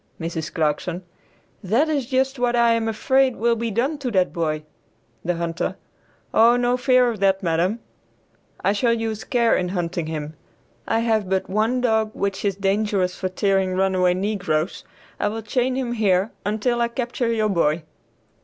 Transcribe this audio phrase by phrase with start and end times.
[0.19, 0.51] Mrs.
[0.51, 1.03] Clarkson.
[1.63, 4.63] "That is just what I am afraid will be done to that boy."
[5.23, 5.75] The Hunter.
[6.33, 7.81] "O, no fear of that, madam,
[8.63, 10.33] I shall use care in hunting him.
[10.87, 14.83] I have but one dog which is dangerous for tearing runaway negroes;
[15.19, 17.83] I will chain him here until I capture your boy."